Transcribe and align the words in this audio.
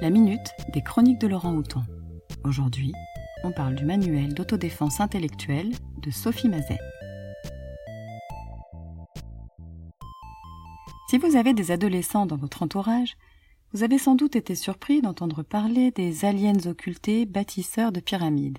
La 0.00 0.10
minute 0.10 0.52
des 0.72 0.82
chroniques 0.82 1.20
de 1.20 1.26
Laurent 1.26 1.54
Houton. 1.54 1.82
Aujourd'hui, 2.44 2.92
on 3.42 3.52
parle 3.52 3.74
du 3.74 3.84
manuel 3.84 4.34
d'autodéfense 4.34 5.00
intellectuelle 5.00 5.72
de 6.02 6.10
Sophie 6.10 6.48
Mazet. 6.48 6.78
Si 11.08 11.18
vous 11.18 11.36
avez 11.36 11.54
des 11.54 11.70
adolescents 11.70 12.26
dans 12.26 12.36
votre 12.36 12.62
entourage, 12.62 13.16
vous 13.72 13.82
avez 13.82 13.98
sans 13.98 14.14
doute 14.14 14.36
été 14.36 14.54
surpris 14.54 15.00
d'entendre 15.00 15.42
parler 15.42 15.90
des 15.90 16.24
aliens 16.24 16.66
occultés 16.66 17.26
bâtisseurs 17.26 17.92
de 17.92 18.00
pyramides. 18.00 18.58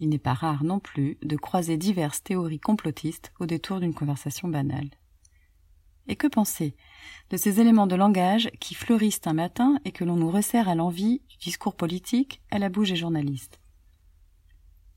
Il 0.00 0.08
n'est 0.08 0.18
pas 0.18 0.34
rare 0.34 0.64
non 0.64 0.80
plus 0.80 1.18
de 1.22 1.36
croiser 1.36 1.76
diverses 1.76 2.22
théories 2.22 2.60
complotistes 2.60 3.32
au 3.38 3.46
détour 3.46 3.80
d'une 3.80 3.94
conversation 3.94 4.48
banale. 4.48 4.90
Et 6.08 6.16
que 6.16 6.26
penser 6.26 6.74
de 7.30 7.36
ces 7.36 7.60
éléments 7.60 7.86
de 7.86 7.96
langage 7.96 8.50
qui 8.60 8.74
fleurissent 8.74 9.26
un 9.26 9.32
matin 9.32 9.78
et 9.84 9.92
que 9.92 10.04
l'on 10.04 10.16
nous 10.16 10.30
resserre 10.30 10.68
à 10.68 10.74
l'envie 10.74 11.22
du 11.28 11.36
discours 11.38 11.76
politique 11.76 12.42
à 12.50 12.58
la 12.58 12.68
bouche 12.68 12.90
des 12.90 12.96
journalistes? 12.96 13.60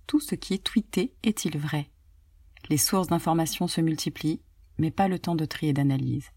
Tout 0.08 0.20
ce 0.20 0.36
qui 0.36 0.54
est 0.54 0.64
tweeté 0.64 1.14
est-il 1.24 1.58
vrai? 1.58 1.90
Les 2.70 2.78
sources 2.78 3.08
d'information 3.08 3.68
se 3.68 3.82
multiplient, 3.82 4.42
mais 4.78 4.92
pas 4.92 5.08
le 5.08 5.20
temps 5.20 5.36
de 5.36 5.46
tri 5.46 5.68
et 5.68 5.74
d'analyse. 5.74 6.32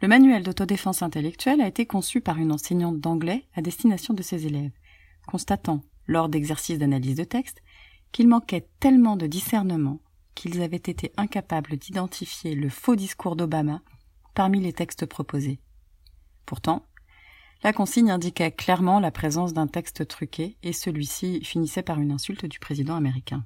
Le 0.00 0.08
manuel 0.08 0.42
d'autodéfense 0.42 1.02
intellectuelle 1.02 1.60
a 1.60 1.68
été 1.68 1.86
conçu 1.86 2.20
par 2.20 2.38
une 2.38 2.52
enseignante 2.52 3.00
d'anglais 3.00 3.46
à 3.54 3.62
destination 3.62 4.14
de 4.14 4.22
ses 4.22 4.46
élèves, 4.46 4.72
constatant, 5.26 5.82
lors 6.06 6.28
d'exercices 6.28 6.78
d'analyse 6.78 7.16
de 7.16 7.24
texte, 7.24 7.62
qu'il 8.10 8.28
manquait 8.28 8.68
tellement 8.80 9.16
de 9.16 9.26
discernement 9.26 10.00
qu'ils 10.34 10.62
avaient 10.62 10.76
été 10.76 11.12
incapables 11.16 11.76
d'identifier 11.76 12.54
le 12.54 12.68
faux 12.68 12.96
discours 12.96 13.36
d'Obama 13.36 13.82
parmi 14.34 14.60
les 14.60 14.72
textes 14.72 15.06
proposés. 15.06 15.60
Pourtant, 16.46 16.86
la 17.62 17.72
consigne 17.72 18.10
indiquait 18.10 18.50
clairement 18.50 18.98
la 18.98 19.10
présence 19.10 19.52
d'un 19.52 19.68
texte 19.68 20.06
truqué 20.08 20.56
et 20.62 20.72
celui-ci 20.72 21.44
finissait 21.44 21.82
par 21.82 22.00
une 22.00 22.10
insulte 22.10 22.46
du 22.46 22.58
président 22.58 22.96
américain. 22.96 23.44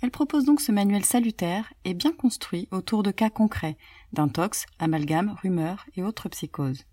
Elle 0.00 0.10
propose 0.10 0.44
donc 0.44 0.60
ce 0.60 0.72
manuel 0.72 1.04
salutaire 1.04 1.72
et 1.84 1.92
bien 1.92 2.12
construit 2.12 2.68
autour 2.70 3.02
de 3.02 3.10
cas 3.10 3.30
concrets 3.30 3.76
d'intox, 4.12 4.64
amalgames, 4.78 5.36
rumeurs 5.42 5.86
et 5.96 6.02
autres 6.02 6.28
psychoses. 6.28 6.84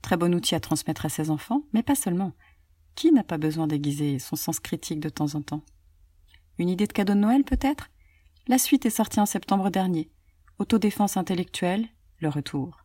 Très 0.00 0.16
bon 0.16 0.34
outil 0.34 0.54
à 0.54 0.60
transmettre 0.60 1.06
à 1.06 1.10
ses 1.10 1.30
enfants, 1.30 1.62
mais 1.72 1.82
pas 1.82 1.94
seulement. 1.94 2.32
Qui 2.94 3.12
n'a 3.12 3.24
pas 3.24 3.38
besoin 3.38 3.66
d'aiguiser 3.66 4.18
son 4.18 4.36
sens 4.36 4.58
critique 4.58 5.00
de 5.00 5.08
temps 5.08 5.34
en 5.34 5.42
temps? 5.42 5.64
Une 6.58 6.68
idée 6.68 6.86
de 6.86 6.92
cadeau 6.92 7.14
de 7.14 7.18
Noël 7.18 7.44
peut-être? 7.44 7.90
La 8.46 8.58
suite 8.58 8.86
est 8.86 8.90
sortie 8.90 9.20
en 9.20 9.26
septembre 9.26 9.70
dernier. 9.70 10.10
Autodéfense 10.58 11.16
intellectuelle, 11.16 11.86
le 12.20 12.28
retour. 12.28 12.84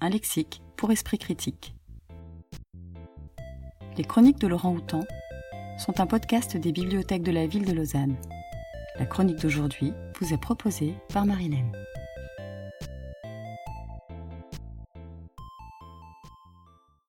Un 0.00 0.08
lexique 0.08 0.62
pour 0.76 0.90
esprit 0.90 1.18
critique. 1.18 1.74
Les 3.96 4.04
chroniques 4.04 4.38
de 4.38 4.46
Laurent 4.46 4.72
Houtan 4.72 5.04
sont 5.78 6.00
un 6.00 6.06
podcast 6.06 6.56
des 6.56 6.72
bibliothèques 6.72 7.22
de 7.22 7.32
la 7.32 7.46
ville 7.46 7.66
de 7.66 7.72
Lausanne. 7.72 8.16
La 8.98 9.06
chronique 9.06 9.40
d'aujourd'hui 9.40 9.92
vous 10.18 10.32
est 10.32 10.40
proposée 10.40 10.94
par 11.12 11.26
Marilène. 11.26 11.72